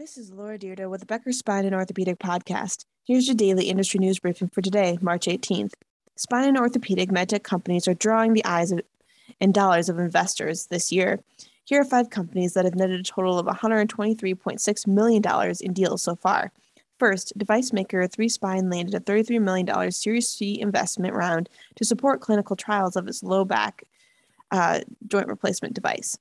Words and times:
This 0.00 0.16
is 0.16 0.32
Laura 0.32 0.58
Dyrda 0.58 0.88
with 0.88 1.00
the 1.00 1.06
Becker 1.06 1.30
Spine 1.30 1.66
and 1.66 1.74
Orthopedic 1.74 2.18
Podcast. 2.18 2.86
Here's 3.04 3.26
your 3.26 3.36
daily 3.36 3.68
industry 3.68 4.00
news 4.00 4.18
briefing 4.18 4.48
for 4.48 4.62
today, 4.62 4.96
March 5.02 5.26
18th. 5.26 5.74
Spine 6.16 6.48
and 6.48 6.56
orthopedic 6.56 7.10
medtech 7.10 7.42
companies 7.42 7.86
are 7.86 7.92
drawing 7.92 8.32
the 8.32 8.44
eyes 8.46 8.72
of, 8.72 8.80
and 9.42 9.52
dollars 9.52 9.90
of 9.90 9.98
investors 9.98 10.68
this 10.68 10.90
year. 10.90 11.20
Here 11.64 11.82
are 11.82 11.84
five 11.84 12.08
companies 12.08 12.54
that 12.54 12.64
have 12.64 12.76
netted 12.76 13.00
a 13.00 13.02
total 13.02 13.38
of 13.38 13.44
$123.6 13.44 14.86
million 14.86 15.22
in 15.60 15.72
deals 15.74 16.02
so 16.02 16.16
far. 16.16 16.50
First, 16.98 17.36
device 17.36 17.70
maker 17.70 17.98
3Spine 18.08 18.72
landed 18.72 18.94
a 18.94 19.00
$33 19.00 19.38
million 19.42 19.92
Series 19.92 20.28
C 20.28 20.58
investment 20.58 21.12
round 21.12 21.50
to 21.76 21.84
support 21.84 22.22
clinical 22.22 22.56
trials 22.56 22.96
of 22.96 23.06
its 23.06 23.22
low 23.22 23.44
back 23.44 23.84
uh, 24.50 24.80
joint 25.08 25.28
replacement 25.28 25.74
device. 25.74 26.16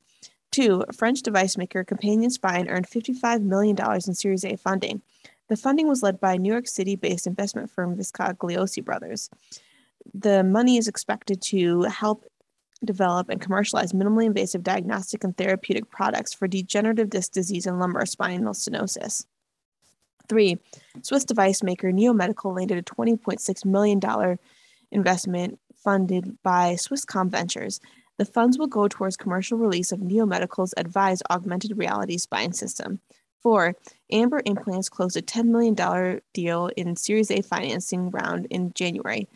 Two, 0.52 0.84
French 0.94 1.22
device 1.22 1.58
maker 1.58 1.84
Companion 1.84 2.32
Spine 2.32 2.68
earned 2.70 2.88
$55 2.88 3.44
million 3.44 3.78
in 3.80 4.14
Series 4.14 4.44
A 4.44 4.56
funding. 4.56 5.02
The 5.48 5.56
funding 5.56 5.88
was 5.88 6.04
led 6.04 6.20
by 6.20 6.38
New 6.38 6.52
York 6.52 6.68
City 6.68 6.96
based 6.96 7.28
investment 7.28 7.70
firm 7.70 7.96
Viscagliosi 7.96 8.84
Brothers. 8.84 9.30
The 10.14 10.44
money 10.44 10.78
is 10.78 10.88
expected 10.88 11.42
to 11.44 11.84
help 11.84 12.26
develop 12.84 13.30
and 13.30 13.42
commercialize 13.42 13.92
minimally 13.92 14.26
invasive 14.26 14.64
diagnostic 14.64 15.24
and 15.24 15.36
therapeutic 15.36 15.90
products 15.90 16.34
for 16.34 16.48
degenerative 16.48 17.10
disc 17.10 17.32
disease 17.32 17.66
and 17.66 17.80
lumbar 17.80 18.06
spinal 18.06 18.54
stenosis. 18.54 19.26
Three, 20.28 20.60
Swiss 21.02 21.26
device 21.26 21.64
maker 21.64 21.92
Neo 21.92 22.14
Medical 22.14 22.54
landed 22.54 22.78
a 22.78 22.84
$20.6 22.84 23.66
million 23.66 24.38
investment 24.92 25.60
funded 25.76 26.38
by 26.44 26.76
Swisscom 26.76 27.30
Ventures. 27.30 27.82
The 28.20 28.26
funds 28.26 28.58
will 28.58 28.68
go 28.68 28.90
towards 28.90 29.16
commercial 29.16 29.58
release 29.58 29.94
of 29.94 30.02
Neomedical's 30.02 30.74
advised 30.76 31.24
augmented 31.30 31.78
reality 31.78 32.18
spine 32.18 32.52
system. 32.52 33.00
Four, 33.42 33.78
Amber 34.12 34.42
Implants 34.46 34.90
closed 34.90 35.16
a 35.16 35.22
$10 35.22 35.46
million 35.46 36.20
deal 36.34 36.70
in 36.76 36.98
Series 36.98 37.32
A 37.32 37.42
financing 37.42 38.12
round 38.12 38.46
in 38.50 38.74
January. 38.74 39.30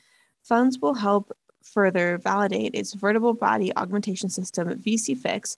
Funds 0.44 0.80
will 0.80 0.96
help 0.96 1.32
further 1.64 2.18
validate 2.18 2.76
its 2.76 2.94
vertebral 2.94 3.34
body 3.34 3.74
augmentation 3.78 4.28
system, 4.28 4.68
VCFix, 4.68 5.56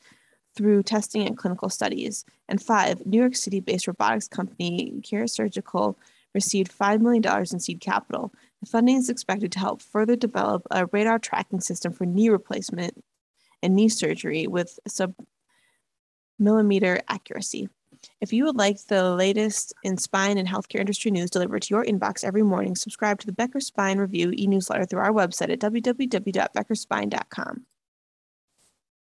through 0.55 0.83
testing 0.83 1.25
and 1.25 1.35
clinical 1.35 1.69
studies. 1.69 2.25
And 2.47 2.61
five, 2.61 3.07
New 3.07 3.19
York 3.19 3.35
City 3.35 3.59
based 3.59 3.87
robotics 3.87 4.27
company 4.27 5.01
Kira 5.01 5.27
Surgical 5.27 5.97
received 6.35 6.77
$5 6.77 7.01
million 7.01 7.25
in 7.51 7.59
seed 7.59 7.81
capital. 7.81 8.31
The 8.61 8.67
funding 8.67 8.97
is 8.97 9.09
expected 9.09 9.51
to 9.53 9.59
help 9.59 9.81
further 9.81 10.15
develop 10.15 10.67
a 10.69 10.85
radar 10.85 11.17
tracking 11.17 11.59
system 11.59 11.91
for 11.91 12.05
knee 12.05 12.29
replacement 12.29 13.03
and 13.65 13.75
knee 13.75 13.89
surgery 13.89 14.47
with 14.47 14.79
sub 14.87 15.13
millimeter 16.37 17.01
accuracy. 17.09 17.67
If 18.21 18.31
you 18.31 18.45
would 18.45 18.55
like 18.55 18.77
the 18.85 19.15
latest 19.15 19.73
in 19.83 19.97
spine 19.97 20.37
and 20.37 20.47
healthcare 20.47 20.79
industry 20.79 21.11
news 21.11 21.31
delivered 21.31 21.63
to 21.63 21.73
your 21.73 21.83
inbox 21.83 22.23
every 22.23 22.43
morning, 22.43 22.75
subscribe 22.75 23.19
to 23.19 23.25
the 23.25 23.33
Becker 23.33 23.59
Spine 23.59 23.97
Review 23.97 24.31
e 24.37 24.47
newsletter 24.47 24.85
through 24.85 24.99
our 24.99 25.11
website 25.11 25.51
at 25.51 25.59
www.beckerspine.com. 25.59 27.65